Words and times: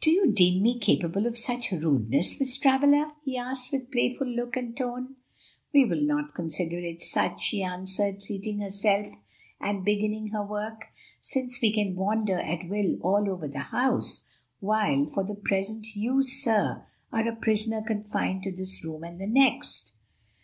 "Do 0.00 0.10
you 0.10 0.32
deem 0.32 0.64
me 0.64 0.76
capable 0.80 1.24
of 1.28 1.38
such 1.38 1.70
rudeness, 1.70 2.40
Miss 2.40 2.58
Travilla?" 2.58 3.14
he 3.24 3.38
asked 3.38 3.70
with 3.70 3.92
playful 3.92 4.26
look 4.26 4.56
and 4.56 4.76
tone. 4.76 5.14
"We 5.72 5.84
will 5.84 6.00
not 6.02 6.34
consider 6.34 6.80
it 6.80 7.00
such," 7.00 7.40
she 7.42 7.62
answered, 7.62 8.20
seating 8.20 8.58
herself 8.58 9.06
and 9.60 9.84
beginning 9.84 10.30
her 10.30 10.44
work, 10.44 10.86
"since 11.20 11.60
we 11.62 11.72
can 11.72 11.94
wander 11.94 12.40
at 12.40 12.68
will 12.68 12.98
all 13.02 13.30
over 13.30 13.46
the 13.46 13.60
house, 13.70 14.26
while, 14.58 15.06
for 15.06 15.22
the 15.22 15.36
present, 15.36 15.94
you, 15.94 16.24
sir, 16.24 16.84
are 17.12 17.28
a 17.28 17.36
prisoner 17.36 17.80
confined 17.80 18.42
to 18.42 18.50
this 18.50 18.84
room 18.84 19.04
and 19.04 19.20
the 19.20 19.28
next." 19.28 19.92